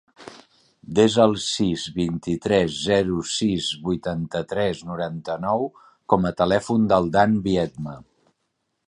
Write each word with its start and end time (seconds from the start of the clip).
Desa 0.99 1.19
el 1.31 1.35
sis, 1.47 1.83
vint-i-tres, 1.97 2.79
zero, 2.85 3.19
sis, 3.33 3.67
vuitanta-tres, 3.89 4.81
noranta-nou 4.93 5.69
com 6.15 6.27
a 6.31 6.35
telèfon 6.43 6.89
del 6.95 7.13
Dan 7.19 7.39
Viedma. 7.47 7.99